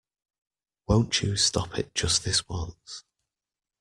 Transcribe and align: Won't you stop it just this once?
Won't 0.87 1.21
you 1.21 1.35
stop 1.35 1.77
it 1.77 1.93
just 1.93 2.23
this 2.23 2.49
once? 2.49 3.03